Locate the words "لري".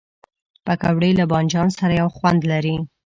2.51-2.75